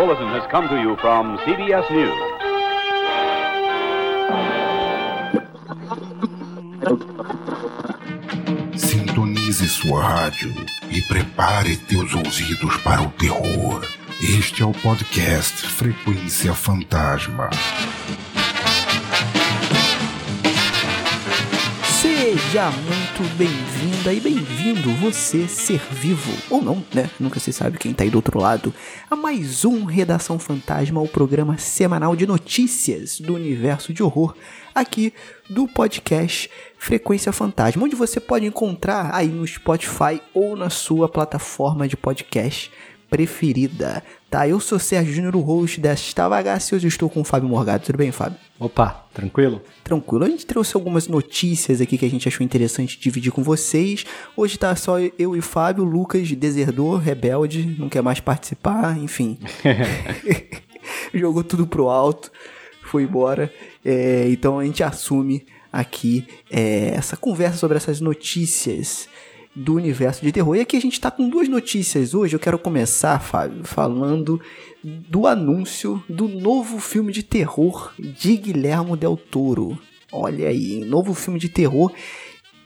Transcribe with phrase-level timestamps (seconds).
[0.00, 2.18] bulletin has come to you from CBS News.
[8.80, 10.54] Sintonize sua rádio
[10.90, 13.84] e prepare teus ouvidos para o terror.
[14.22, 17.50] Este é o podcast Frequência Fantasma.
[22.50, 27.08] Seja muito bem-vinda e bem-vindo você ser vivo ou não, né?
[27.20, 28.74] Nunca se sabe quem tá aí do outro lado.
[29.08, 34.34] A mais um Redação Fantasma, o programa semanal de notícias do universo de horror
[34.74, 35.14] aqui
[35.48, 41.86] do podcast Frequência Fantasma, onde você pode encontrar aí no Spotify ou na sua plataforma
[41.86, 42.68] de podcast
[43.08, 44.02] preferida.
[44.30, 47.48] Tá, eu sou Sérgio Júnior, o host desta bagaça e hoje estou com o Fábio
[47.48, 47.84] Morgado.
[47.84, 48.38] Tudo bem, Fábio?
[48.60, 49.60] Opa, tranquilo?
[49.82, 50.24] Tranquilo.
[50.24, 54.06] A gente trouxe algumas notícias aqui que a gente achou interessante dividir com vocês.
[54.36, 59.36] Hoje tá só eu e o Fábio, Lucas deserdou, rebelde, não quer mais participar, enfim.
[61.12, 62.30] Jogou tudo pro alto,
[62.84, 63.52] foi embora.
[63.84, 69.08] É, então a gente assume aqui é, essa conversa sobre essas notícias
[69.60, 70.56] do universo de terror.
[70.56, 72.34] E aqui a gente tá com duas notícias hoje.
[72.34, 74.40] Eu quero começar, Fábio, falando
[74.82, 79.78] do anúncio do novo filme de terror de Guilhermo Del Toro.
[80.10, 81.92] Olha aí, novo filme de terror.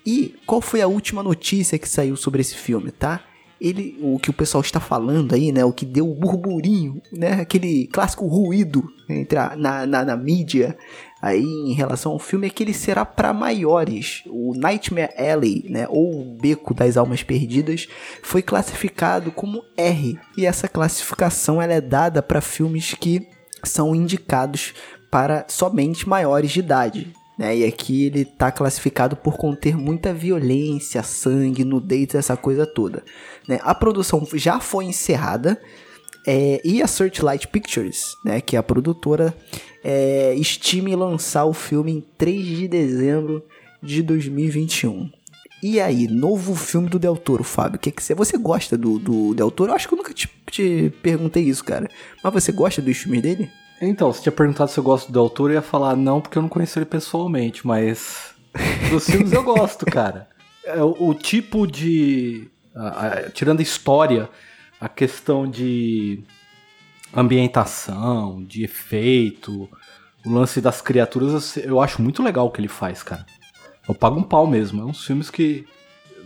[0.06, 3.20] E qual foi a última notícia que saiu sobre esse filme, tá?
[3.60, 5.64] Ele, o que o pessoal está falando aí, né?
[5.64, 7.40] O que deu o burburinho, né?
[7.40, 10.76] Aquele clássico ruído entre a, na, na, na mídia
[11.24, 14.22] aí em relação ao filme é que ele será para maiores.
[14.26, 17.88] O Nightmare Alley, né, ou o Beco das Almas Perdidas,
[18.22, 20.18] foi classificado como R.
[20.36, 23.26] E essa classificação ela é dada para filmes que
[23.64, 24.74] são indicados
[25.10, 27.14] para somente maiores de idade.
[27.38, 27.56] Né?
[27.56, 33.02] E aqui ele está classificado por conter muita violência, sangue, nudez, essa coisa toda.
[33.48, 33.58] Né?
[33.62, 35.58] A produção já foi encerrada
[36.26, 39.34] é, e a Searchlight Pictures, né, que é a produtora,
[39.82, 43.44] é, estime lançar o filme em 3 de dezembro
[43.82, 45.10] de 2021.
[45.62, 49.34] E aí, novo filme do Del Toro, Fábio, que, que você, você gosta do, do
[49.34, 49.70] Del Toro?
[49.70, 51.88] Eu acho que eu nunca te, te perguntei isso, cara.
[52.22, 53.50] Mas você gosta dos filmes dele?
[53.80, 56.36] Então, se tinha perguntado se eu gosto do Del Toro, eu ia falar não, porque
[56.36, 58.34] eu não conheço ele pessoalmente, mas
[58.90, 60.28] dos filmes eu gosto, cara.
[60.66, 62.48] É, o, o tipo de...
[63.34, 64.30] tirando a história,
[64.80, 66.22] a questão de
[67.14, 69.68] ambientação, de efeito,
[70.24, 73.24] o lance das criaturas, eu acho muito legal o que ele faz, cara.
[73.88, 74.82] Eu pago um pau mesmo.
[74.82, 75.66] É uns filmes que.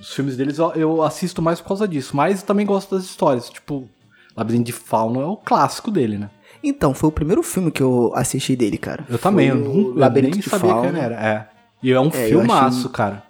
[0.00, 2.16] Os filmes deles eu assisto mais por causa disso.
[2.16, 3.50] Mas também gosto das histórias.
[3.50, 3.88] Tipo,
[4.36, 6.30] Labirinto de Fauno é o clássico dele, né?
[6.62, 9.04] Então, foi o primeiro filme que eu assisti dele, cara.
[9.08, 10.92] Eu também, foi eu, não, Labirinto nem de sabia Fauno.
[10.92, 11.14] quem era.
[11.16, 11.48] É.
[11.82, 13.22] E é um É, eu filmaço, achei- cara.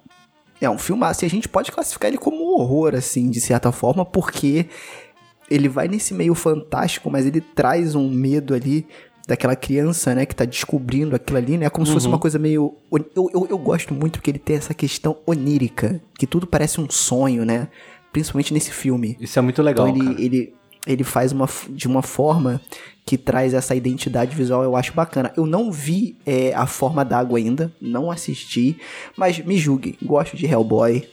[0.61, 1.23] É um filmaço.
[1.23, 4.67] E a gente pode classificar ele como um horror, assim, de certa forma, porque
[5.49, 8.85] ele vai nesse meio fantástico, mas ele traz um medo ali
[9.27, 11.69] daquela criança, né, que tá descobrindo aquilo ali, né?
[11.69, 12.75] Como se fosse uma coisa meio.
[12.91, 16.89] Eu, eu, eu gosto muito porque ele tem essa questão onírica, que tudo parece um
[16.89, 17.67] sonho, né?
[18.11, 19.15] Principalmente nesse filme.
[19.19, 20.53] Isso é muito legal, então ele, ele,
[20.87, 22.59] ele faz uma, de uma forma
[23.05, 25.31] que traz essa identidade visual, eu acho bacana.
[25.37, 28.77] Eu não vi é, A Forma d'Água ainda, não assisti,
[29.15, 31.07] mas me julgue, gosto de Hellboy.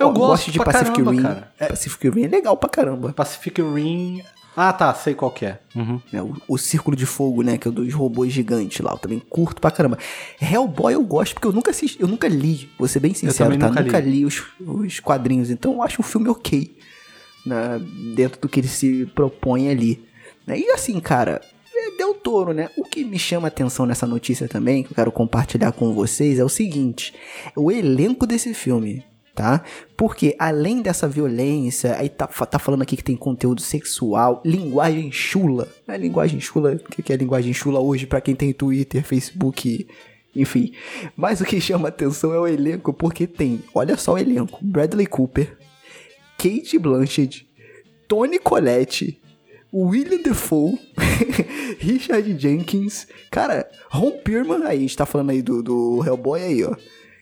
[0.00, 1.22] Eu Ó, gosto de Pacific caramba, Rim.
[1.22, 1.52] cara.
[1.58, 3.12] É- Pacific Rim é legal pra caramba.
[3.12, 4.22] Pacific Rim.
[4.56, 5.60] Ah, tá, sei qual que é.
[5.76, 6.00] Uhum.
[6.12, 6.20] né?
[6.22, 7.56] O, o Círculo de Fogo, né?
[7.56, 8.92] Que é o dos robôs gigantes lá.
[8.92, 9.96] Eu também curto pra caramba.
[10.40, 12.68] Hellboy eu gosto porque eu nunca assisti, eu nunca li.
[12.78, 13.80] Vou ser bem sincero, também tá?
[13.82, 15.50] nunca li, os, os quadrinhos.
[15.50, 16.76] Então eu acho um filme ok.
[17.46, 17.80] Né?
[18.16, 20.04] Dentro do que ele se propõe ali.
[20.46, 20.58] né?
[20.58, 21.40] E assim, cara.
[21.74, 22.68] é Del Toro, né?
[22.76, 26.38] O que me chama a atenção nessa notícia também, que eu quero compartilhar com vocês,
[26.38, 27.14] é o seguinte:
[27.56, 29.02] o elenco desse filme,
[29.40, 29.64] tá?
[29.96, 35.66] Porque além dessa violência, aí tá, tá falando aqui que tem conteúdo sexual, linguagem chula.
[35.88, 39.88] É linguagem chula, o que é linguagem chula hoje pra quem tem Twitter, Facebook,
[40.36, 40.74] enfim.
[41.16, 45.06] Mas o que chama atenção é o elenco, porque tem, olha só o elenco: Bradley
[45.06, 45.56] Cooper,
[46.36, 47.48] Kate Blanchett,
[48.06, 49.18] Tony Collette,
[49.72, 50.78] William Defoe,
[51.80, 56.62] Richard Jenkins, cara, Ron Perlman, aí a gente tá falando aí do, do Hellboy aí,
[56.62, 56.76] ó.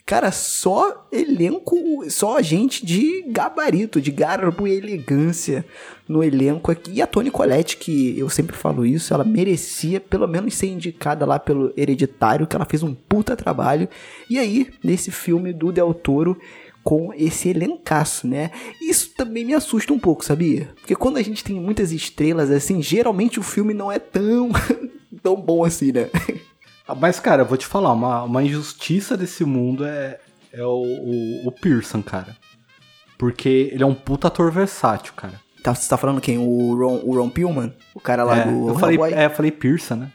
[0.08, 1.76] Cara, só elenco,
[2.08, 5.66] só gente de gabarito, de garbo e elegância
[6.08, 6.93] no elenco aqui.
[6.93, 11.26] E a Toni Collette, que eu sempre falo isso, ela merecia pelo menos ser indicada
[11.26, 13.87] lá pelo Hereditário, que ela fez um puta trabalho.
[14.31, 16.38] E aí, nesse filme do Del Toro,
[16.82, 18.50] com esse elencaço, né?
[18.81, 20.70] Isso também me assusta um pouco, sabia?
[20.76, 24.52] Porque quando a gente tem muitas estrelas assim, geralmente o filme não é tão,
[25.22, 26.08] tão bom assim, né?
[26.96, 30.19] Mas, cara, eu vou te falar, uma, uma injustiça desse mundo é,
[30.52, 32.37] é o, o, o Pearson, cara.
[33.19, 35.40] Porque ele é um puta ator versátil, cara.
[35.62, 36.38] Tá, você tá falando quem?
[36.38, 37.75] O Ron, o Ron Pillman?
[37.94, 39.12] O cara lá É, do eu falei, Hellboy?
[39.12, 40.12] é, eu falei Pearson, né?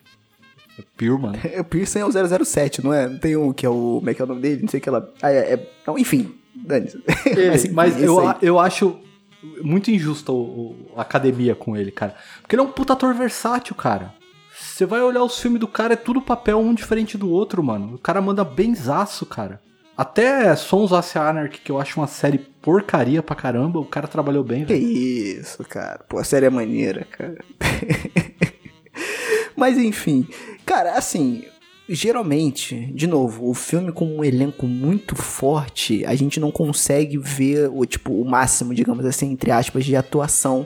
[0.80, 1.34] É Pearman.
[1.60, 3.08] O Pearson é o 007, não é?
[3.08, 3.98] Não tem um que é o.
[4.00, 4.62] Como é que é o nome dele?
[4.62, 5.06] Não sei o que lá.
[5.22, 5.54] Ah, é.
[5.54, 6.34] é não, enfim.
[6.56, 6.98] Dane-se.
[7.50, 8.36] Mas, mas eu, aí.
[8.42, 8.98] eu acho
[9.62, 12.16] muito injusta o, o- a academia com ele, cara.
[12.42, 14.14] Porque ele é um puta ator versátil, cara.
[14.74, 17.94] Você vai olhar os filmes do cara, é tudo papel um diferente do outro, mano.
[17.94, 19.62] O cara manda benzaço, cara.
[19.96, 24.44] Até Sons of Anarchy, que eu acho uma série porcaria pra caramba, o cara trabalhou
[24.44, 26.04] bem, Que isso, cara.
[26.10, 27.38] Pô, a série é maneira, cara.
[29.56, 30.28] Mas enfim,
[30.66, 31.44] cara, assim,
[31.88, 37.70] geralmente, de novo, o filme com um elenco muito forte, a gente não consegue ver
[37.72, 40.66] o tipo o máximo, digamos assim, entre aspas, de atuação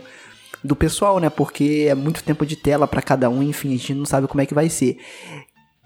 [0.64, 1.30] do pessoal, né?
[1.30, 4.42] Porque é muito tempo de tela pra cada um, enfim, a gente não sabe como
[4.42, 4.98] é que vai ser.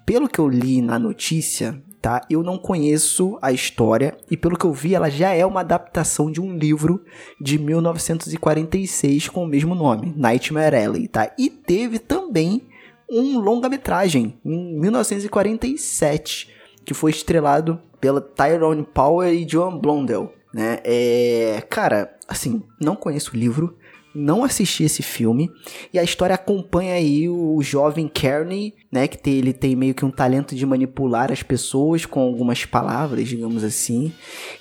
[0.06, 2.26] Pelo que eu li na notícia, tá?
[2.30, 6.32] Eu não conheço a história e pelo que eu vi, ela já é uma adaptação
[6.32, 7.04] de um livro
[7.40, 11.32] de 1946 com o mesmo nome, Nightmare Alley, tá?
[11.38, 12.68] E teve também
[13.10, 16.50] um longa-metragem em 1947
[16.84, 20.80] que foi estrelado pela Tyrone Power e Joan Blondell, né?
[20.84, 23.78] É, cara, assim, não conheço o livro,
[24.14, 25.50] não assisti esse filme
[25.94, 30.04] e a história acompanha aí o jovem Kearney, né, que tem, ele tem meio que
[30.06, 34.12] um talento de manipular as pessoas com algumas palavras, digamos assim.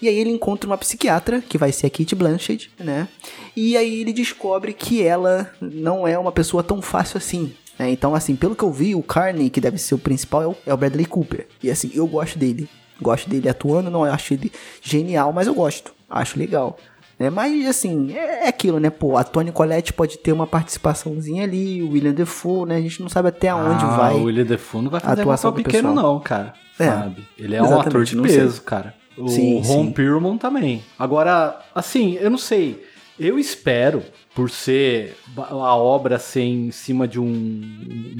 [0.01, 3.09] E aí ele encontra uma psiquiatra, que vai ser a Kate Blanchett, né?
[3.57, 7.53] E aí ele descobre que ela não é uma pessoa tão fácil assim.
[7.79, 7.91] né?
[7.91, 10.57] Então, assim, pelo que eu vi, o Carney, que deve ser o principal, é o,
[10.67, 11.47] é o Bradley Cooper.
[11.63, 12.69] E assim, eu gosto dele.
[13.03, 14.53] Gosto dele atuando, não acho ele
[14.83, 15.93] genial, mas eu gosto.
[16.09, 16.77] Acho legal.
[17.21, 17.29] Né?
[17.29, 18.89] Mas, assim, é, é aquilo, né?
[18.89, 22.77] Pô, a Toni Collette pode ter uma participaçãozinha ali, o William Defoe, né?
[22.77, 24.15] A gente não sabe até onde ah, vai.
[24.15, 26.15] O William Defoe não vai fazer papel pequeno pessoal.
[26.15, 26.55] não, cara.
[26.79, 27.29] É, Sabe?
[27.39, 28.23] Ele é um ator de sei.
[28.23, 28.95] peso, cara.
[29.19, 29.93] O Sim, Ron sim.
[29.93, 30.83] Perlman também.
[30.99, 32.83] Agora, assim, eu não sei.
[33.19, 34.03] Eu espero,
[34.35, 37.61] por ser a obra ser em cima de um,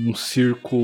[0.07, 0.77] um circo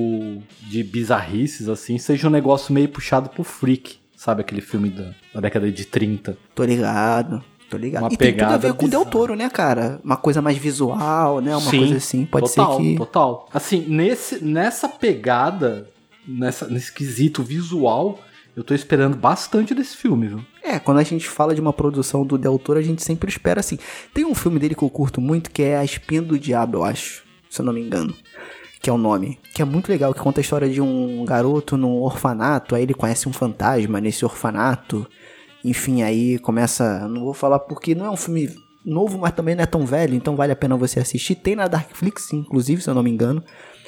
[0.62, 3.98] de bizarrices, assim, seja um negócio meio puxado pro freak.
[4.16, 6.34] Sabe aquele filme da, da década de 30?
[6.54, 7.44] Tô ligado.
[7.68, 8.02] Tô ligado.
[8.02, 9.04] Uma e tem tudo a pegada ver com o Del.
[9.04, 10.00] Toro, né, cara?
[10.04, 11.56] Uma coisa mais visual, né?
[11.56, 12.24] Uma Sim, coisa assim.
[12.24, 12.96] Pode total, ser que.
[12.96, 13.48] Total.
[13.52, 15.90] Assim, nesse, nessa pegada,
[16.26, 18.20] nessa, nesse quesito visual,
[18.54, 20.44] eu tô esperando bastante desse filme, viu?
[20.62, 23.60] É, quando a gente fala de uma produção do Del Toro, a gente sempre espera
[23.60, 23.78] assim.
[24.14, 26.84] Tem um filme dele que eu curto muito, que é A Espinha do Diabo, eu
[26.84, 27.24] acho.
[27.50, 28.14] Se eu não me engano.
[28.80, 29.38] Que é o nome.
[29.52, 32.94] Que é muito legal, que conta a história de um garoto num orfanato, aí ele
[32.94, 35.06] conhece um fantasma nesse orfanato.
[35.68, 37.06] Enfim, aí começa.
[37.08, 38.48] Não vou falar porque não é um filme
[38.84, 41.34] novo, mas também não é tão velho, então vale a pena você assistir.
[41.34, 43.42] Tem na Darkflix, inclusive, se eu não me engano.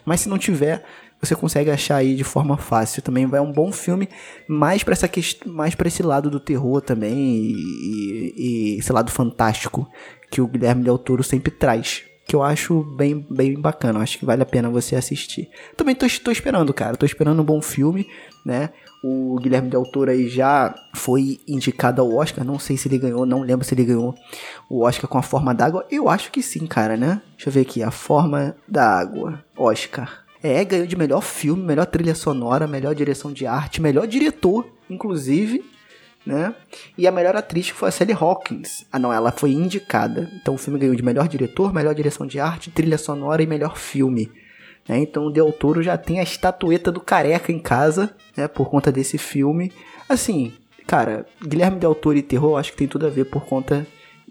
[0.04, 0.84] Mas se não tiver,
[1.22, 3.02] você consegue achar aí de forma fácil.
[3.02, 4.08] Também vai um bom filme,
[4.48, 5.08] mais para essa
[5.46, 9.88] mais para esse lado do terror também e, e- esse lado fantástico
[10.30, 12.02] que o Guilherme Del Toro sempre traz.
[12.26, 15.48] Que eu acho bem, bem bacana, acho que vale a pena você assistir.
[15.76, 18.06] Também tô, tô esperando, cara, tô esperando um bom filme,
[18.44, 18.68] né?
[19.02, 23.24] O Guilherme Del Toro aí já foi indicado ao Oscar, não sei se ele ganhou,
[23.24, 24.14] não lembro se ele ganhou
[24.68, 25.86] o Oscar com a forma d'água.
[25.90, 27.22] Eu acho que sim, cara, né?
[27.36, 30.24] Deixa eu ver aqui, a forma da água, Oscar.
[30.42, 35.64] É, ganhou de melhor filme, melhor trilha sonora, melhor direção de arte, melhor diretor, inclusive,
[36.26, 36.54] né?
[36.96, 38.84] E a melhor atriz foi a Sally Hawkins.
[38.92, 40.30] Ah, não, ela foi indicada.
[40.40, 43.76] Então o filme ganhou de melhor diretor, melhor direção de arte, trilha sonora e melhor
[43.76, 44.30] filme.
[44.88, 44.98] Né?
[44.98, 48.48] Então o Del Toro já tem a estatueta do careca em casa, né?
[48.48, 49.70] Por conta desse filme.
[50.08, 50.52] Assim,
[50.86, 53.86] cara, Guilherme Del Toro e terror, acho que tem tudo a ver por conta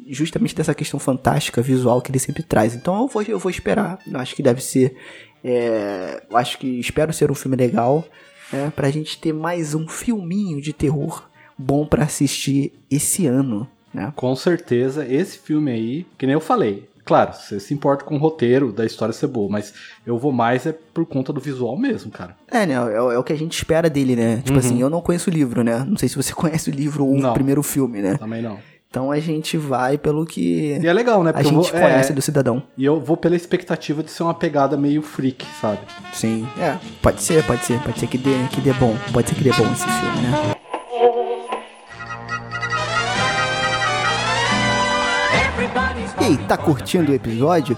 [0.09, 2.75] justamente dessa questão fantástica, visual que ele sempre traz.
[2.75, 3.99] Então eu vou, eu vou esperar.
[4.05, 4.95] Eu acho que deve ser.
[5.43, 8.05] é, acho que espero ser um filme legal.
[8.51, 13.67] Né, pra gente ter mais um filminho de terror bom pra assistir esse ano.
[13.93, 14.13] Né?
[14.15, 16.87] Com certeza, esse filme aí, que nem eu falei.
[17.07, 19.73] Claro, você se importa com o roteiro da história ser boa, mas
[20.05, 22.35] eu vou mais é por conta do visual mesmo, cara.
[22.51, 22.73] É, né?
[22.73, 24.41] É, é o que a gente espera dele, né?
[24.43, 25.85] Tipo assim, eu não conheço o livro, né?
[25.87, 27.31] Não sei se você conhece o livro ou Não.
[27.31, 28.17] o primeiro filme, né?
[28.17, 28.59] Também não.
[28.89, 31.29] Então a gente vai pelo que E é legal, né?
[31.29, 32.63] a Porque eu gente vou, conhece é, do cidadão.
[32.77, 35.79] E eu vou pela expectativa de ser uma pegada meio freak, sabe?
[36.13, 36.47] Sim.
[36.57, 37.79] É, pode ser, pode ser.
[37.81, 38.95] Pode ser que dê, que dê bom.
[39.13, 40.56] Pode ser que dê bom esse filme, né?
[46.21, 47.77] E tá curtindo o episódio?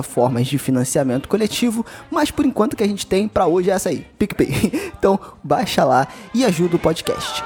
[0.47, 4.05] de financiamento coletivo, mas por enquanto que a gente tem para hoje é essa aí,
[4.17, 4.91] PicPay.
[5.01, 7.43] Então, baixa lá e ajuda o podcast.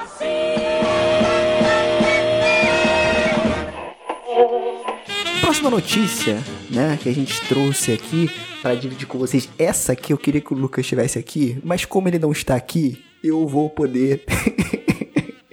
[5.40, 9.48] Próxima notícia, né, que a gente trouxe aqui para dividir com vocês.
[9.58, 13.02] Essa aqui eu queria que o Lucas estivesse aqui, mas como ele não está aqui,
[13.22, 14.24] eu vou poder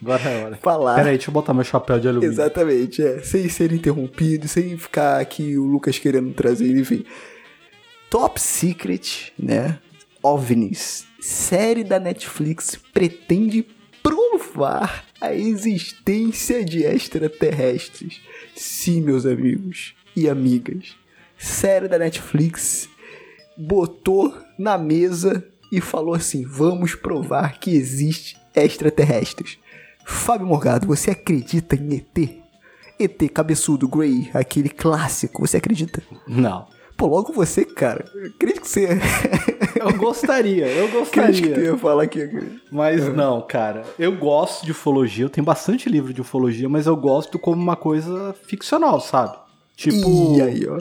[0.03, 0.55] Agora é hora.
[0.57, 0.95] falar.
[0.95, 2.31] Pera aí, deixa eu botar meu chapéu de alumínio.
[2.31, 3.21] Exatamente, é.
[3.21, 7.05] Sem ser interrompido, sem ficar aqui o Lucas querendo trazer, enfim.
[8.09, 9.79] Top Secret, né?
[10.21, 11.05] OVNIs.
[11.19, 13.65] Série da Netflix pretende
[14.03, 18.21] provar a existência de extraterrestres.
[18.55, 20.95] Sim, meus amigos e amigas.
[21.37, 22.89] Série da Netflix
[23.57, 29.57] botou na mesa e falou assim: vamos provar que existe extraterrestres.
[30.05, 32.29] Fábio Morgado, você acredita em ET?
[32.99, 36.01] ET cabeçudo, Grey, aquele clássico, você acredita?
[36.27, 36.65] Não.
[36.95, 38.05] Pô, logo você, cara.
[38.13, 38.87] Eu acredito que você.
[39.75, 41.65] Eu gostaria, eu acredito que gostaria.
[41.71, 42.29] ia falar aqui.
[42.71, 43.83] Mas não, cara.
[43.97, 47.75] Eu gosto de ufologia, eu tenho bastante livro de ufologia, mas eu gosto como uma
[47.75, 49.35] coisa ficcional, sabe?
[49.75, 50.77] Tipo, E aí, ó.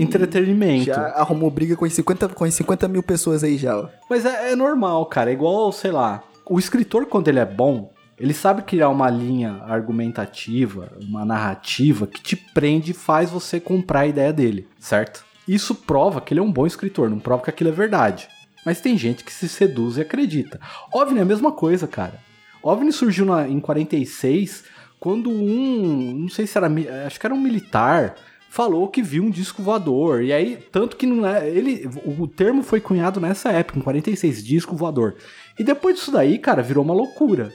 [0.00, 0.86] entretenimento.
[0.86, 3.88] Já arrumou briga com as 50, com as 50 mil pessoas aí já, ó.
[4.08, 5.30] Mas é, é normal, cara.
[5.30, 9.62] É igual, sei lá, o escritor, quando ele é bom, ele sabe criar uma linha
[9.66, 15.24] argumentativa, uma narrativa que te prende e faz você comprar a ideia dele, certo?
[15.48, 18.28] Isso prova que ele é um bom escritor, não prova que aquilo é verdade.
[18.64, 20.60] Mas tem gente que se seduz e acredita.
[20.92, 22.20] OVNI é a mesma coisa, cara.
[22.62, 24.64] OVNI surgiu na- em 46,
[25.00, 26.70] quando um, não sei se era,
[27.06, 28.16] acho que era um militar,
[28.50, 30.22] falou que viu um disco voador.
[30.22, 34.44] E aí, tanto que não é, ele, o termo foi cunhado nessa época, em 46,
[34.44, 35.14] disco voador.
[35.58, 37.50] E depois disso daí, cara, virou uma loucura.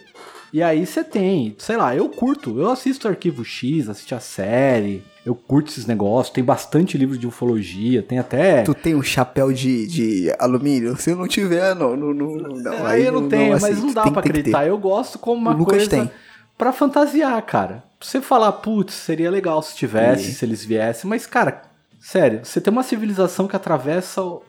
[0.56, 5.04] E aí você tem, sei lá, eu curto, eu assisto Arquivo X, assisto a série,
[5.26, 8.62] eu curto esses negócios, tem bastante livro de ufologia, tem até...
[8.64, 10.96] Tu tem um chapéu de, de alumínio?
[10.96, 11.98] Se eu não tiver, não.
[11.98, 13.82] não, não, não aí eu não tenho, mas aceito.
[13.86, 14.66] não dá Tem- pra acreditar.
[14.66, 16.12] Eu gosto como uma O Lucas coisa tem.
[16.58, 17.84] pra fantasiar, cara.
[18.00, 21.10] Pra você falar, putz, seria legal se tivesse, E- se eles viessem.
[21.10, 21.64] Mas, cara,
[22.00, 24.42] sério, você tem uma civilização que atravessa o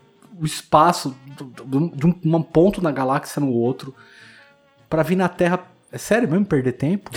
[0.44, 3.92] espaço do- do- de um, um ponto na galáxia no outro
[4.88, 5.74] pra vir na Terra.
[5.92, 7.10] É sério mesmo perder tempo?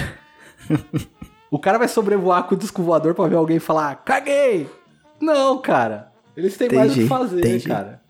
[1.51, 4.67] o cara vai sobrevoar com o disco voador pra ver alguém falar, caguei!
[5.19, 6.11] Não, cara.
[6.35, 7.67] Eles têm mais o que Entendi, fazer, entendi.
[7.67, 8.01] cara.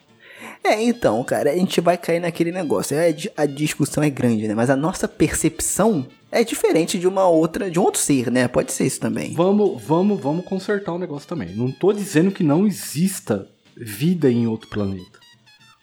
[0.63, 2.96] É, então, cara, a gente vai cair naquele negócio.
[2.96, 4.54] É, a discussão é grande, né?
[4.54, 8.48] Mas a nossa percepção é diferente de uma outra, de um outro ser, né?
[8.48, 9.34] Pode ser isso também.
[9.34, 11.56] Vamos, vamos, vamos consertar o negócio também.
[11.56, 15.18] Não tô dizendo que não exista vida em outro planeta.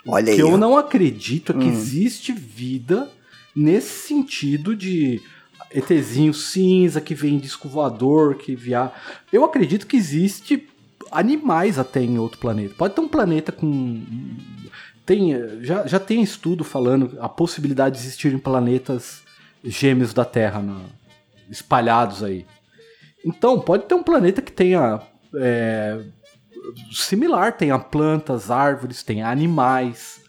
[0.06, 0.37] Olha O aí.
[0.37, 0.56] que eu ó.
[0.59, 1.73] não acredito é que Hum.
[1.73, 3.11] existe vida
[3.56, 5.22] nesse sentido de
[5.70, 8.92] ETzinho cinza que vem em disco voador, que via.
[9.32, 10.68] Eu acredito que existe
[11.10, 12.75] animais até em outro planeta.
[12.76, 14.02] Pode ter um planeta com
[15.04, 19.22] tem já, já tem estudo falando a possibilidade de existirem planetas
[19.64, 20.62] gêmeos da Terra
[21.48, 22.44] espalhados aí.
[23.25, 25.00] Então, pode ter um planeta que tenha
[25.34, 26.00] é,
[26.92, 30.20] similar, tenha plantas, árvores, tenha animais.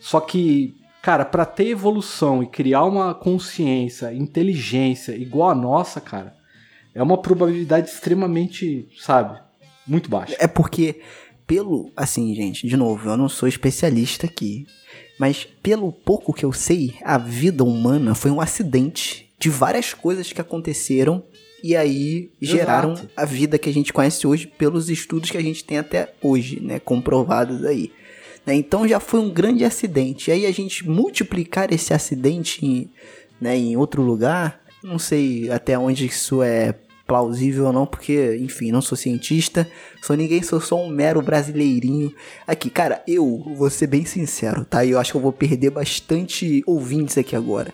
[0.00, 6.34] Só que, cara, pra ter evolução e criar uma consciência, inteligência igual a nossa, cara,
[6.94, 9.38] é uma probabilidade extremamente, sabe,
[9.86, 10.36] muito baixa.
[10.38, 11.00] É porque,
[11.46, 11.90] pelo.
[11.96, 14.66] Assim, gente, de novo, eu não sou especialista aqui.
[15.18, 20.32] Mas pelo pouco que eu sei, a vida humana foi um acidente de várias coisas
[20.32, 21.24] que aconteceram
[21.62, 23.10] e aí geraram Exato.
[23.16, 26.60] a vida que a gente conhece hoje pelos estudos que a gente tem até hoje,
[26.60, 26.78] né?
[26.78, 27.90] Comprovados aí.
[28.48, 28.54] Né?
[28.54, 30.30] Então já foi um grande acidente.
[30.30, 32.90] E aí a gente multiplicar esse acidente em,
[33.38, 36.74] né, em outro lugar, não sei até onde isso é
[37.06, 39.68] plausível ou não, porque, enfim, não sou cientista,
[40.02, 42.12] sou ninguém, sou só um mero brasileirinho.
[42.46, 44.84] Aqui, cara, eu vou ser bem sincero, tá?
[44.84, 47.72] Eu acho que eu vou perder bastante ouvintes aqui agora.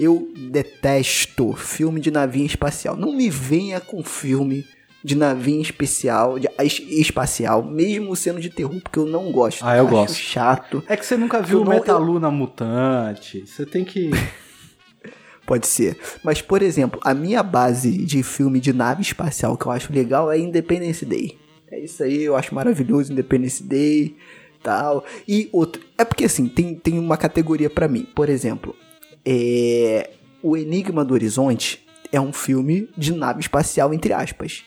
[0.00, 2.96] Eu detesto filme de navinha espacial.
[2.96, 4.64] Não me venha com filme
[5.08, 9.64] de navinha especial, de, es- espacial, mesmo sendo de terror, porque eu não gosto.
[9.64, 10.14] Ah, eu Acho gosto.
[10.16, 10.82] chato.
[10.86, 13.46] É que você nunca viu Eu o Metaluna Mutante.
[13.46, 14.10] Você tem que.
[15.46, 15.98] Pode ser.
[16.22, 20.30] Mas, por exemplo, a minha base de filme de nave espacial que eu acho legal
[20.30, 21.38] é Independence Day.
[21.70, 24.14] É isso aí, eu acho maravilhoso Independence Day,
[24.62, 25.04] tal.
[25.26, 28.06] E outro, é porque assim, tem, tem uma categoria pra mim.
[28.14, 28.76] Por exemplo,
[29.24, 30.10] é
[30.42, 34.64] O Enigma do Horizonte é um filme de nave espacial entre aspas.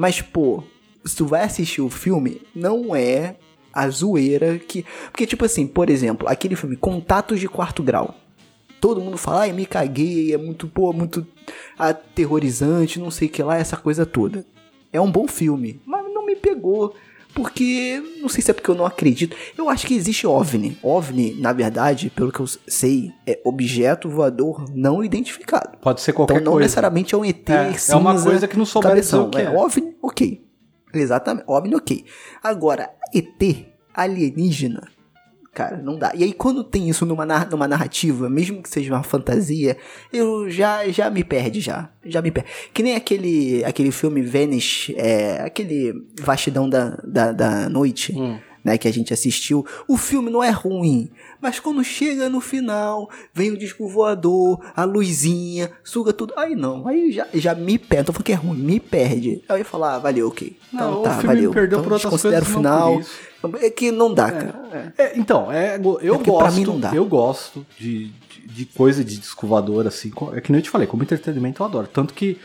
[0.00, 0.64] Mas, pô,
[1.04, 3.36] se tu vai assistir o filme, não é
[3.70, 4.82] a zoeira que.
[5.10, 8.14] Porque, tipo assim, por exemplo, aquele filme Contatos de Quarto Grau.
[8.80, 11.26] Todo mundo fala, ai, me caguei, é muito, pô, muito
[11.78, 14.46] aterrorizante, não sei o que lá, essa coisa toda.
[14.90, 16.94] É um bom filme, mas não me pegou.
[17.34, 19.36] Porque, não sei se é porque eu não acredito.
[19.56, 20.76] Eu acho que existe OVNI.
[20.82, 25.78] OVNI, na verdade, pelo que eu sei, é objeto voador não identificado.
[25.78, 26.64] Pode ser qualquer então não coisa.
[26.64, 29.26] necessariamente é um ET É, cinza, é uma coisa que não souberam cabeção.
[29.26, 29.44] o que é.
[29.44, 29.50] é.
[29.50, 30.44] OVNI, ok.
[30.92, 32.04] Exatamente, OVNI, ok.
[32.42, 34.88] Agora, ET, alienígena,
[35.52, 36.12] cara, não dá.
[36.14, 39.76] E aí quando tem isso numa, numa narrativa, mesmo que seja uma fantasia,
[40.12, 41.90] eu já já me perde já.
[42.04, 42.50] Já me perde.
[42.72, 48.12] Que nem aquele aquele filme Vanish, é, aquele vastidão da, da, da noite.
[48.16, 48.38] Hum.
[48.62, 53.08] Né, que a gente assistiu, o filme não é ruim, mas quando chega no final,
[53.32, 56.34] vem o disco voador, a luzinha, suga tudo.
[56.36, 58.04] Aí não, aí já, já me perde.
[58.06, 59.42] Tô falando que é ruim, me perde.
[59.48, 60.56] Aí eu ia falar, ah, valeu, ok.
[60.74, 61.50] Então Não, o tá, valeu.
[61.52, 63.00] perdeu então, por outras coisas, o final.
[63.62, 64.92] É que não dá, cara.
[64.98, 66.92] É, então, é, go- eu É gosto, mim não dá.
[66.94, 70.68] eu gosto de, de, de coisa de disco voador, assim, é que nem eu te
[70.68, 72.38] falei, como entretenimento eu adoro, tanto que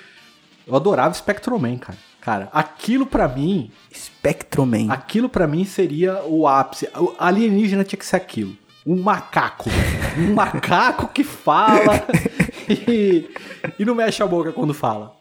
[0.65, 1.97] eu adorava Spectrum Man, cara.
[2.25, 4.87] Cara, aquilo pra mim, Spectroman.
[4.89, 6.89] aquilo pra mim seria o ápice.
[6.97, 8.57] O alienígena tinha que ser aquilo.
[8.83, 9.69] Um macaco.
[10.17, 12.03] Um macaco que fala
[12.67, 13.29] e,
[13.77, 15.15] e não mexe a boca quando fala.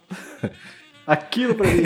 [1.07, 1.83] Aquilo pra mim.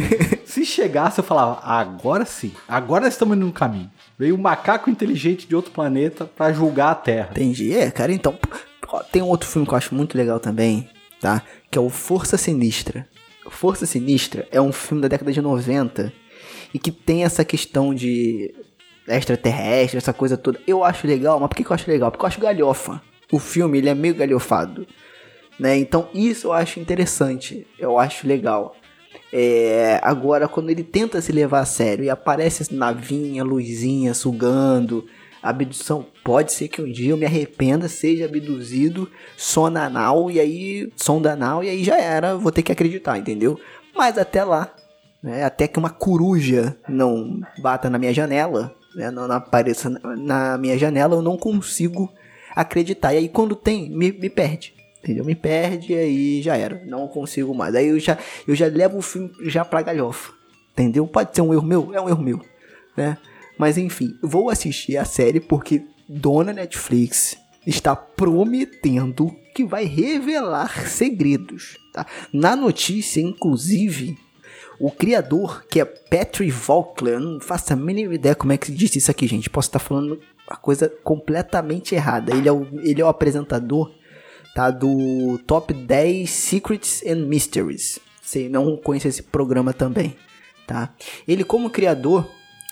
[0.47, 2.53] Se chegasse, eu falava, agora sim.
[2.69, 3.91] Agora nós estamos indo no caminho.
[4.17, 7.31] Veio um macaco inteligente de outro planeta pra julgar a Terra.
[7.33, 7.75] Entendi.
[7.77, 8.39] É, cara, então.
[9.11, 10.89] Tem um outro filme que eu acho muito legal também,
[11.21, 11.43] tá?
[11.71, 13.07] Que é o Força Sinistra.
[13.51, 16.13] Força Sinistra é um filme da década de 90
[16.73, 18.55] e que tem essa questão de
[19.07, 20.61] extraterrestre, essa coisa toda.
[20.67, 22.11] Eu acho legal, mas por que eu acho legal?
[22.11, 23.01] Porque eu acho galhofa.
[23.31, 24.87] O filme, ele é meio galhofado.
[25.59, 25.77] Né?
[25.77, 27.67] Então, isso eu acho interessante.
[27.79, 28.77] Eu acho legal.
[29.33, 35.05] É, agora, quando ele tenta se levar a sério e aparece navinha, luzinha, sugando,
[35.43, 40.93] abdução, pode ser que um dia eu me arrependa, seja abduzido, sonda anal, e aí,
[40.97, 43.59] sonda anal, e aí já era, vou ter que acreditar, entendeu?
[43.95, 44.75] Mas até lá,
[45.23, 50.59] né, até que uma coruja não bata na minha janela, né, não, apareça na, na
[50.59, 52.13] minha janela, eu não consigo
[52.55, 53.15] acreditar.
[53.15, 54.75] E aí quando tem, me, me perde.
[55.03, 55.25] Entendeu?
[55.25, 56.83] Me perde e aí já era.
[56.85, 57.75] Não consigo mais.
[57.75, 60.33] Aí eu já, eu já levo o filme já pra galhofa.
[60.73, 61.07] Entendeu?
[61.07, 61.95] Pode ser um erro meu?
[61.95, 62.41] É um erro meu.
[62.97, 63.17] Né?
[63.59, 71.77] Mas enfim, vou assistir a série porque Dona Netflix está prometendo que vai revelar segredos.
[71.93, 72.07] Tá?
[72.33, 74.17] Na notícia, inclusive,
[74.81, 76.55] o criador, que é Patrick
[77.07, 79.51] eu não faço a mínima ideia como é que se diz isso aqui, gente.
[79.51, 82.35] Posso estar falando a coisa completamente errada.
[82.35, 83.93] Ele é o, ele é o apresentador
[84.55, 87.99] tá, do Top 10 Secrets and Mysteries.
[88.23, 90.17] Sei, não conheço esse programa também,
[90.67, 90.95] tá?
[91.27, 92.29] Ele como criador,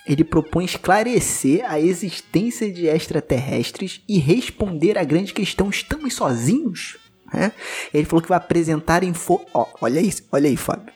[0.06, 6.98] ele propõe esclarecer a existência de extraterrestres e responder à grande questão: estamos sozinhos?
[7.32, 7.52] né?
[7.92, 9.44] Ele falou que vai apresentar info...
[9.52, 10.92] Ó, olha isso, olha aí, Fábio.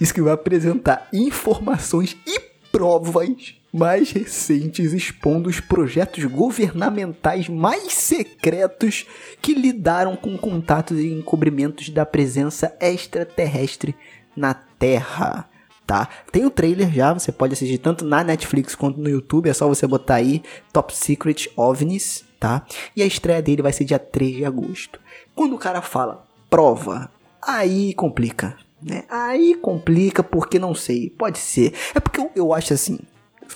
[0.00, 2.40] Isso que vai apresentar informações e
[2.72, 9.06] provas mais recentes expondo os projetos governamentais mais secretos
[9.42, 13.94] que lidaram com contatos e encobrimentos da presença extraterrestre
[14.36, 15.48] na Terra.
[15.86, 16.08] Tá?
[16.32, 19.68] Tem o trailer já, você pode assistir tanto na Netflix quanto no YouTube, é só
[19.68, 20.42] você botar aí
[20.72, 22.64] Top Secret OVNIs, tá?
[22.96, 24.98] E a estreia dele vai ser dia 3 de agosto.
[25.34, 27.10] Quando o cara fala prova,
[27.42, 29.04] aí complica, né?
[29.10, 31.74] Aí complica porque não sei, pode ser.
[31.94, 32.98] É porque eu, eu acho assim,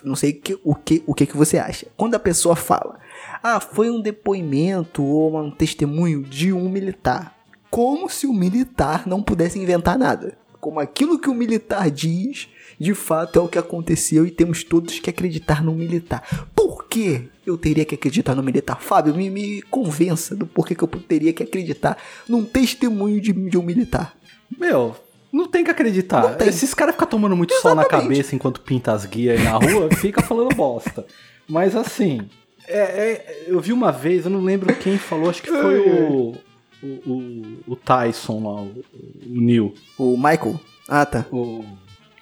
[0.04, 1.86] não sei que, o, que, o que que você acha.
[1.96, 2.98] Quando a pessoa fala,
[3.42, 7.34] ah, foi um depoimento ou um testemunho de um militar.
[7.70, 10.36] Como se o militar não pudesse inventar nada.
[10.60, 12.48] Como aquilo que o militar diz,
[12.80, 16.48] de fato é o que aconteceu e temos todos que acreditar no militar.
[16.54, 18.80] Por que eu teria que acreditar no militar?
[18.80, 21.96] Fábio, me, me convença do porquê que eu teria que acreditar
[22.28, 24.16] num testemunho de, de um militar.
[24.58, 24.96] Meu,
[25.32, 26.34] não tem que acreditar.
[26.36, 26.48] Tem.
[26.48, 28.08] Esses caras ficam tomando muito sol na Exatamente.
[28.08, 31.06] cabeça enquanto pinta as guias aí na rua, fica falando bosta.
[31.46, 32.28] Mas assim,
[32.66, 32.78] é-
[33.10, 36.34] é- eu vi uma vez, eu não lembro quem falou, acho que foi o,
[36.82, 38.84] o, o, o Tyson lá, o,
[39.26, 40.60] o Neil, O Michael.
[40.88, 41.26] Ah, tá.
[41.32, 41.64] o,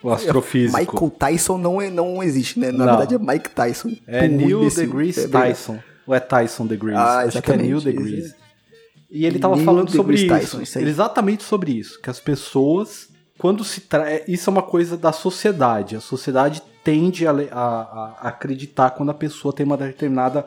[0.02, 0.78] o astrofísico.
[0.78, 2.70] Michael Tyson não, é, não existe, né?
[2.72, 2.96] Na Não.
[2.98, 3.90] verdade é Mike Tyson.
[4.06, 4.68] É Neil.
[4.70, 5.28] Degrees É.
[5.28, 5.78] Tyson.
[6.06, 6.96] Ou é Tyson Degrees?
[6.98, 8.34] Ah, Acho que é Neil isso.
[9.10, 10.56] E ele tava Neil falando sobre deGrasse isso.
[10.58, 10.88] Tyson, isso.
[10.88, 12.00] Exatamente sobre isso.
[12.00, 14.04] Que as pessoas, quando se tra...
[14.28, 15.94] Isso é uma coisa da sociedade.
[15.96, 20.44] A sociedade tende a, a- a acreditar quando a pessoa tem uma determinada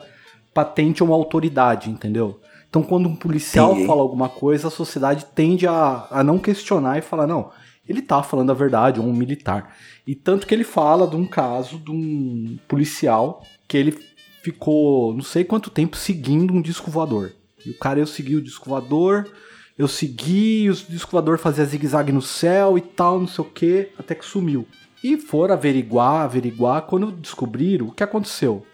[0.54, 2.40] patente ou uma autoridade, entendeu?
[2.70, 3.86] Então, quando um policial Entendi.
[3.88, 7.50] fala alguma coisa, a sociedade tende a, a não questionar e falar, não,
[7.86, 9.74] ele tá falando a verdade, ou um militar.
[10.06, 13.98] E tanto que ele fala de um caso de um policial que ele
[14.42, 17.32] ficou não sei quanto tempo seguindo um disco voador.
[17.66, 19.28] E o cara, eu segui o disco voador,
[19.76, 23.88] eu segui, o disco voador fazia zigue-zague no céu e tal, não sei o que,
[23.98, 24.66] até que sumiu.
[25.02, 28.64] E foram averiguar, averiguar, quando descobriram, o que aconteceu?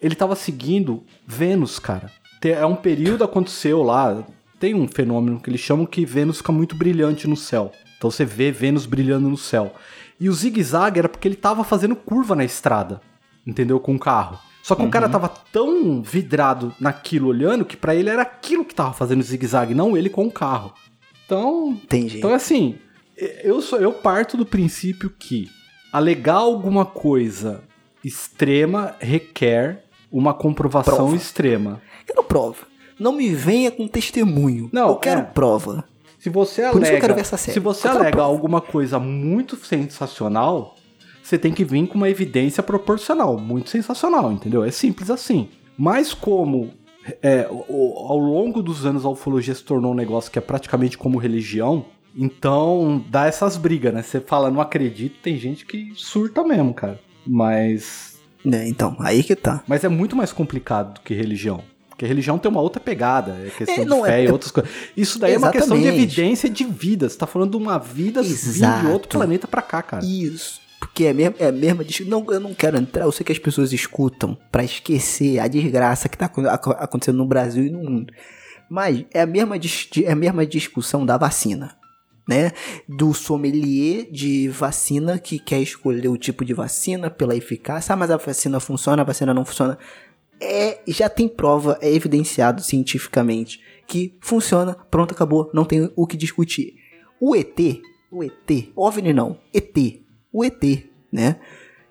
[0.00, 2.10] Ele tava seguindo Vênus, cara.
[2.50, 4.24] É um período aconteceu lá,
[4.58, 7.72] tem um fenômeno que eles chamam que Vênus fica muito brilhante no céu.
[7.96, 9.74] Então você vê Vênus brilhando no céu.
[10.20, 13.00] E o zigue-zague era porque ele tava fazendo curva na estrada,
[13.46, 13.80] entendeu?
[13.80, 14.38] Com o carro.
[14.62, 18.74] Só que o cara tava tão vidrado naquilo olhando que pra ele era aquilo que
[18.74, 20.72] tava fazendo zigue-zague, não ele com o carro.
[21.26, 22.18] Então, Entendi.
[22.18, 22.78] então é assim,
[23.42, 25.50] eu sou eu parto do princípio que
[25.92, 27.62] alegar alguma coisa
[28.02, 31.16] extrema requer uma comprovação Prova.
[31.16, 31.82] extrema.
[32.06, 32.66] Quero prova.
[32.98, 34.68] Não me venha com testemunho.
[34.72, 35.24] Não, eu quero é.
[35.24, 35.84] prova.
[36.18, 37.52] Se você Por isso que eu alega, quero ver essa série.
[37.52, 38.30] se você alega prova.
[38.30, 40.76] alguma coisa muito sensacional,
[41.22, 44.64] você tem que vir com uma evidência proporcional, muito sensacional, entendeu?
[44.64, 45.48] É simples assim.
[45.76, 46.70] Mas como
[47.22, 51.18] é, ao longo dos anos a ufologia se tornou um negócio que é praticamente como
[51.18, 51.84] religião,
[52.16, 54.02] então dá essas brigas, né?
[54.02, 56.98] Você fala, não acredito, tem gente que surta mesmo, cara.
[57.26, 59.62] Mas Né, então, aí que tá.
[59.66, 61.62] mas é muito mais complicado do que religião.
[62.04, 64.70] Porque religião tem uma outra pegada, é questão É, de fé é- e outras coisas.
[64.94, 66.04] Isso daí é uma questão de Exatamente.
[66.18, 67.08] evidência de vida.
[67.08, 68.86] Você tá falando de uma vida Exato.
[68.86, 70.04] de outro planeta pra cá, cara.
[70.04, 70.60] Isso.
[70.78, 73.32] Porque é mesmo, é a mesma dis- não Eu não quero entrar, eu sei que
[73.32, 77.70] as pessoas escutam pra esquecer a desgraça que tá acon- ac- acontecendo no Brasil e
[77.70, 78.12] no mundo.
[78.68, 81.74] Mas é a mesma, é a mesma discussão da vacina.
[82.28, 82.52] Né?
[82.88, 87.92] Do sommelier de vacina que quer escolher o tipo de vacina pela eficácia.
[87.92, 89.76] Ah, mas a vacina funciona, a vacina não funciona.
[90.40, 96.16] É, já tem prova, é evidenciado cientificamente que funciona, pronto, acabou, não tem o que
[96.16, 96.74] discutir.
[97.20, 97.58] O ET,
[98.10, 99.76] o ET, OVNI não, ET,
[100.32, 100.62] o ET,
[101.12, 101.36] né?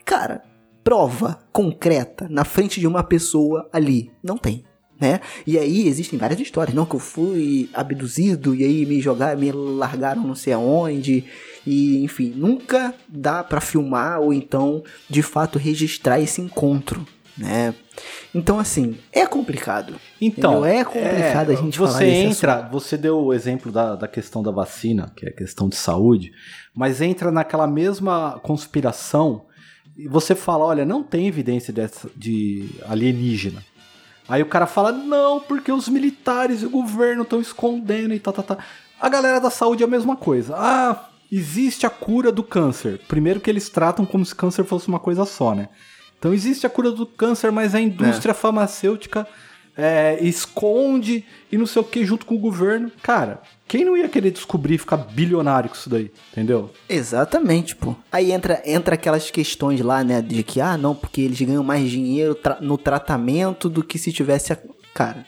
[0.05, 0.43] Cara,
[0.83, 4.65] prova concreta na frente de uma pessoa ali, não tem.
[4.99, 5.19] Né?
[5.45, 9.51] E aí existem várias histórias, não que eu fui abduzido e aí me jogaram, me
[9.51, 11.25] largaram não sei aonde
[11.65, 17.05] e enfim, nunca dá pra filmar ou então de fato registrar esse encontro,
[17.37, 17.73] né?
[18.33, 19.95] Então assim, é complicado.
[20.19, 20.79] Então, Entendeu?
[20.79, 25.11] É complicado a gente você entra, você deu o exemplo da, da questão da vacina,
[25.15, 26.31] que é questão de saúde,
[26.73, 29.45] mas entra naquela mesma conspiração
[29.95, 33.63] e você fala, olha, não tem evidência dessa, de alienígena.
[34.27, 38.33] Aí o cara fala, não, porque os militares e o governo estão escondendo e tal,
[38.33, 38.57] tal, tal.
[38.99, 40.55] A galera da saúde é a mesma coisa.
[40.57, 42.99] Ah, existe a cura do câncer.
[43.07, 45.69] Primeiro que eles tratam como se câncer fosse uma coisa só, né?
[46.23, 49.27] Então existe a cura do câncer, mas a indústria farmacêutica
[49.75, 52.89] é, esconde e não sei o que junto com o governo.
[53.01, 56.09] Cara, quem não ia querer descobrir e ficar bilionário com isso daí?
[56.31, 56.69] Entendeu?
[56.87, 57.93] Exatamente, pô.
[58.09, 60.21] Aí entra, entra aquelas questões lá, né?
[60.21, 64.13] De que, ah, não, porque eles ganham mais dinheiro tra- no tratamento do que se
[64.13, 64.53] tivesse.
[64.53, 64.57] A...
[64.93, 65.25] Cara,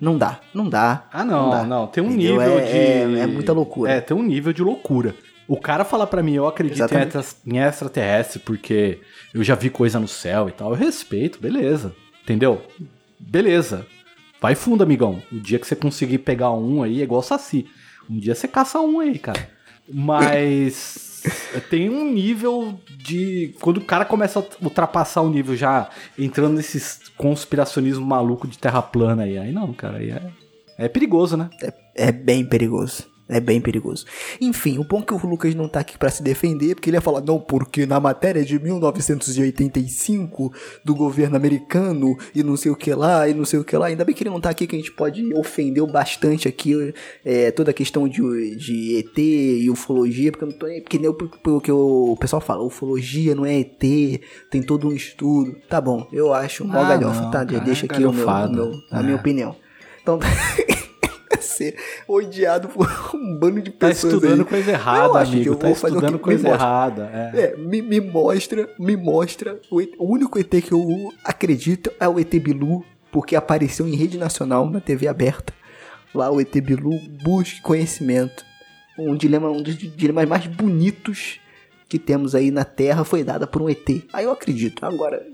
[0.00, 1.08] não dá, não dá.
[1.12, 1.88] Ah, não, dá, não.
[1.88, 2.34] Tem um entendeu?
[2.38, 3.16] nível É- de.
[3.18, 3.90] é- é muita loucura.
[3.90, 5.12] É, tem um nível de loucura.
[5.48, 7.16] O cara fala pra mim, eu acredito em, Exatamente.
[7.18, 8.98] extra- em extraterrestre porque
[9.32, 10.70] eu já vi coisa no céu e tal.
[10.70, 11.94] Eu respeito, beleza.
[12.24, 12.62] Entendeu?
[13.18, 13.86] Beleza.
[14.40, 15.22] Vai fundo, amigão.
[15.32, 17.66] O dia que você conseguir pegar um aí é igual saci.
[18.10, 19.48] Um dia você caça um aí, cara.
[19.88, 21.22] Mas
[21.70, 23.54] tem um nível de.
[23.60, 28.82] Quando o cara começa a ultrapassar o nível já entrando nesses conspiracionismo maluco de terra
[28.82, 29.38] plana aí.
[29.38, 30.22] Aí não, cara, aí é,
[30.78, 31.48] é perigoso, né?
[31.94, 33.04] É bem perigoso.
[33.28, 34.04] É bem perigoso.
[34.40, 36.96] Enfim, o bom é que o Lucas não tá aqui pra se defender, porque ele
[36.96, 40.52] ia falar, não, porque na matéria de 1985
[40.84, 43.86] do governo americano e não sei o que lá, e não sei o que lá.
[43.86, 47.50] Ainda bem que ele não tá aqui, que a gente pode ofender bastante aqui é,
[47.50, 50.80] toda a questão de, de ET e ufologia, porque eu não tô nem.
[50.80, 53.80] Porque nem o, que o pessoal fala, ufologia não é ET,
[54.50, 55.56] tem todo um estudo.
[55.68, 57.44] Tá bom, eu acho mó Ah, galhofa, tá?
[57.44, 59.02] cara, Deixa é aqui o meu, meu- a É.
[59.02, 59.56] minha opinião.
[60.00, 60.20] Então.
[61.56, 64.14] ser odiado por um bando de Tá pessoas.
[64.14, 64.46] estudando aí.
[64.46, 65.50] coisa errada, amigo.
[65.52, 67.10] eu Tá estudando coisa errada.
[67.34, 67.40] É.
[67.40, 69.58] É, me, me mostra, me mostra.
[69.70, 74.18] O, o único ET que eu acredito é o ET Bilu, porque apareceu em rede
[74.18, 75.52] nacional na TV aberta.
[76.14, 76.90] Lá o ET Bilu
[77.22, 78.44] busque conhecimento.
[78.98, 81.38] Um dilema, um dos dilemas mais bonitos
[81.88, 83.88] que temos aí na Terra foi dada por um ET.
[84.12, 84.84] Aí eu acredito.
[84.84, 85.24] Agora,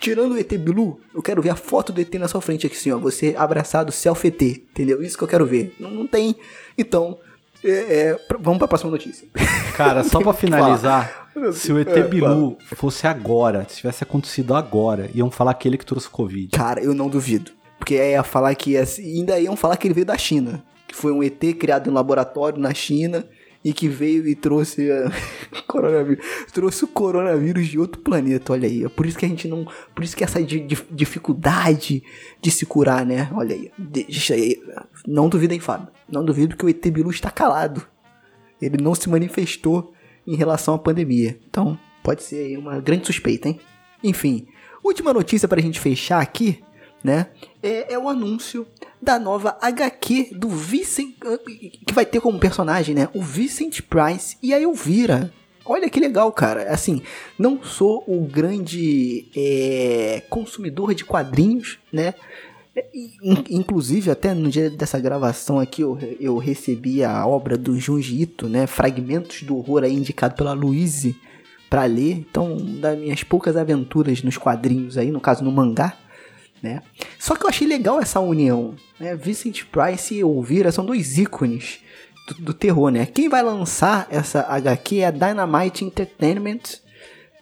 [0.00, 2.76] tirando o ET Bilu, eu quero ver a foto do ET na sua frente aqui,
[2.76, 2.98] assim, ó.
[2.98, 5.02] Você abraçado, selfie ET, entendeu?
[5.02, 5.74] Isso que eu quero ver.
[5.78, 6.34] Não, não tem.
[6.78, 7.18] Então,
[7.62, 9.28] é, é, vamos pra próxima notícia.
[9.76, 15.10] Cara, só pra finalizar, se o ET É, Bilu fosse agora, se tivesse acontecido agora,
[15.14, 16.56] iam falar aquele que trouxe Covid.
[16.56, 17.52] Cara, eu não duvido.
[17.78, 20.62] Porque aí ia falar que ia, ainda iam falar que ele veio da China.
[20.86, 23.26] Que foi um ET criado em laboratório na China
[23.64, 25.10] e que veio e trouxe a...
[25.66, 28.84] coronavírus, trouxe o coronavírus de outro planeta, olha aí.
[28.84, 32.02] É por isso que a gente não, por isso que essa di- di- dificuldade
[32.40, 33.28] de se curar, né?
[33.32, 33.70] Olha aí.
[33.78, 34.60] Deixa aí.
[35.06, 35.88] Não duvidem, Fábio.
[36.08, 37.86] Não duvido que o ET Bilu está calado.
[38.60, 39.92] Ele não se manifestou
[40.26, 41.38] em relação à pandemia.
[41.48, 43.60] Então, pode ser aí uma grande suspeita, hein?
[44.02, 44.46] Enfim,
[44.82, 46.62] última notícia pra gente fechar aqui,
[47.02, 47.26] né?
[47.62, 48.66] É, é o anúncio
[49.00, 51.14] da nova HQ do Vincent,
[51.86, 53.08] que vai ter como personagem, né?
[53.14, 55.32] O Vincent Price e a Elvira.
[55.64, 56.70] Olha que legal, cara.
[56.72, 57.00] Assim,
[57.38, 62.14] não sou o grande é, consumidor de quadrinhos, né?
[63.22, 68.22] In- Inclusive, até no dia dessa gravação aqui, eu, eu recebi a obra do Junji
[68.22, 68.66] Ito, né?
[68.66, 71.16] Fragmentos do Horror aí, indicado pela Louise
[71.68, 72.12] pra ler.
[72.30, 75.96] Então, das minhas poucas aventuras nos quadrinhos aí, no caso no mangá,
[76.62, 76.82] né?
[77.18, 79.14] Só que eu achei legal essa união, né?
[79.16, 81.80] Vincent Price e Elvira são dois ícones
[82.28, 83.06] do, do terror, né?
[83.06, 86.60] Quem vai lançar essa HQ é a Dynamite Entertainment,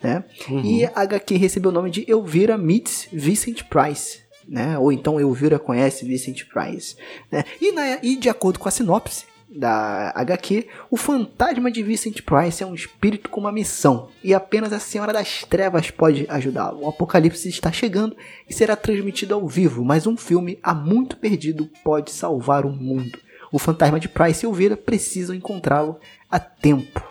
[0.02, 0.24] né?
[0.64, 4.78] E a HQ recebeu o nome de Elvira Meets Vincent Price, né?
[4.78, 6.96] Ou então Elvira conhece Vincent Price,
[7.30, 7.44] né?
[7.60, 12.62] E, na- e de acordo com a sinopse da HQ, o fantasma de Vincent Price
[12.62, 16.82] é um espírito com uma missão e apenas a Senhora das Trevas pode ajudá-lo.
[16.82, 18.16] O apocalipse está chegando
[18.48, 23.18] e será transmitido ao vivo, mas um filme há muito perdido pode salvar o mundo.
[23.50, 25.98] O fantasma de Price e Elvira precisam encontrá-lo
[26.30, 27.08] a tempo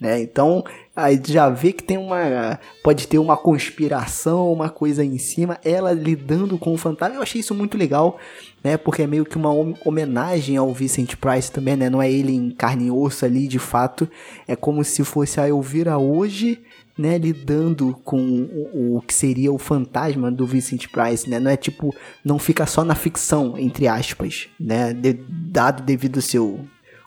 [0.00, 0.22] né?
[0.22, 0.64] Então,
[1.04, 5.92] aí já vê que tem uma pode ter uma conspiração, uma coisa em cima, ela
[5.92, 7.16] lidando com o fantasma.
[7.16, 8.18] Eu achei isso muito legal,
[8.62, 8.76] né?
[8.76, 11.88] Porque é meio que uma hom- homenagem ao Vincent Price também, né?
[11.90, 14.08] Não é ele em carne e osso ali, de fato,
[14.46, 16.60] é como se fosse a Elvira hoje,
[16.98, 21.40] né, lidando com o, o que seria o fantasma do Vincent Price, né?
[21.40, 24.92] Não é tipo, não fica só na ficção, entre aspas, né?
[24.92, 26.60] De- dado devido ao seu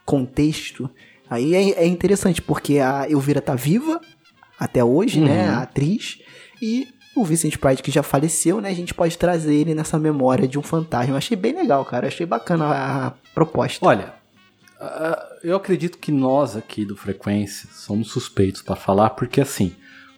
[0.05, 0.89] contexto.
[1.33, 3.99] Aí é, é interessante, porque a Elvira tá viva
[4.59, 5.49] até hoje, né?
[5.49, 6.19] A atriz.
[6.61, 8.69] E o Vincent Price, que já faleceu, né?
[8.69, 11.17] A gente pode trazer ele nessa memória de um fantasma.
[11.17, 12.07] Achei bem legal, cara.
[12.07, 13.85] Achei bacana a, proposta.
[13.85, 14.13] Olha,
[15.43, 19.75] eu acredito que nós aqui do Frequência somos suspeitos pra falar, porque assim,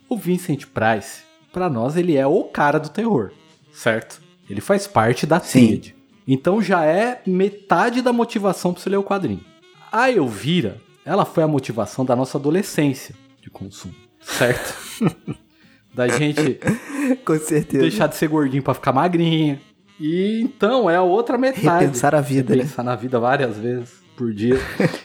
[0.09, 3.31] o Vincent Price, pra nós, ele é o cara do terror,
[3.73, 4.21] certo?
[4.49, 5.95] Ele faz parte da tríade.
[6.27, 9.43] Então já é metade da motivação pra você ler o quadrinho.
[9.91, 14.75] A Elvira, ela foi a motivação da nossa adolescência de consumo, certo?
[15.93, 16.59] da gente
[17.23, 17.81] Com certeza.
[17.83, 19.61] deixar de ser gordinho pra ficar magrinha.
[19.99, 21.85] E então é a outra metade.
[21.85, 22.63] Repensar a vida, né?
[22.63, 24.57] Repensar na vida várias vezes por dia.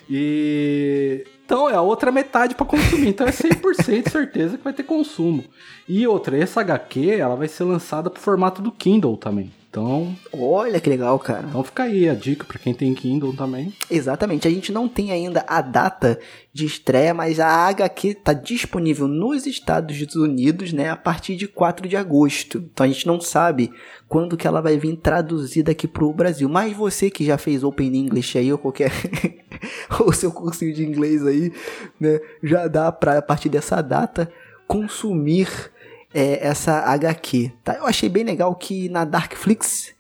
[0.09, 3.09] e então é a outra metade pra consumir.
[3.09, 5.45] Então é 100% certeza que vai ter consumo.
[5.89, 9.53] E outra, essa HQ, ela vai ser lançada pro formato do Kindle também.
[9.71, 11.47] Então, Olha que legal, cara.
[11.49, 13.73] então fica aí a dica pra quem tem Kindle também.
[13.89, 16.19] Exatamente, a gente não tem ainda a data
[16.53, 21.89] de estreia, mas a HQ está disponível nos Estados Unidos, né, a partir de 4
[21.89, 22.59] de agosto.
[22.59, 23.73] Então a gente não sabe
[24.09, 26.49] quando que ela vai vir traduzida aqui pro Brasil.
[26.49, 28.91] Mas você que já fez Open English aí ou qualquer
[30.05, 31.53] o seu cursinho de inglês aí,
[32.01, 34.29] né, já dá para a partir dessa data
[34.67, 35.71] consumir
[36.13, 37.53] é, essa HQ.
[37.65, 37.75] Tá?
[37.77, 39.95] Eu achei bem legal que na Darkflix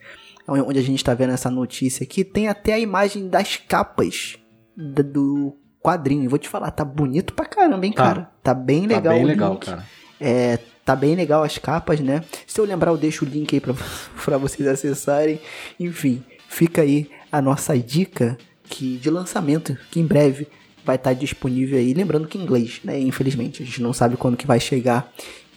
[0.48, 4.36] onde a gente tá vendo essa notícia aqui, tem até a imagem das capas
[4.76, 6.28] do quadrinho.
[6.28, 8.02] Vou te falar, tá bonito pra caramba, hein, Tá.
[8.02, 8.30] cara?
[8.42, 9.66] Tá bem legal tá bem legal, link.
[9.66, 9.86] cara.
[10.20, 12.24] É, tá bem legal as capas, né?
[12.46, 13.74] Se eu lembrar, eu deixo o link aí pra,
[14.24, 15.40] pra vocês acessarem.
[15.78, 20.48] Enfim, fica aí a nossa dica que, de lançamento, que em breve
[20.84, 21.94] vai estar disponível aí.
[21.94, 22.98] Lembrando que em inglês, né?
[22.98, 25.10] Infelizmente, a gente não sabe quando que vai chegar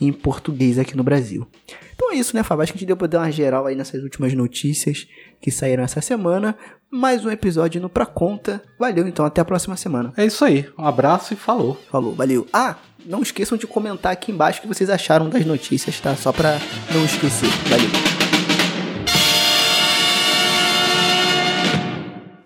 [0.05, 1.47] em português aqui no Brasil.
[1.95, 2.63] Então é isso, né, Fábio?
[2.63, 5.07] Acho que a gente deu pra dar uma geral aí nessas últimas notícias
[5.39, 6.55] que saíram essa semana.
[6.91, 8.61] Mais um episódio no Pra Conta.
[8.79, 9.25] Valeu, então.
[9.25, 10.13] Até a próxima semana.
[10.17, 10.69] É isso aí.
[10.77, 11.79] Um abraço e falou.
[11.89, 12.47] Falou, valeu.
[12.51, 16.15] Ah, não esqueçam de comentar aqui embaixo o que vocês acharam das notícias, tá?
[16.15, 16.59] Só pra
[16.93, 17.49] não esquecer.
[17.69, 17.89] Valeu.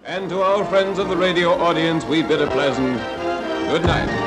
[0.10, 2.98] And to our friends of the radio audience, we bid a pleasant
[3.70, 4.27] good night.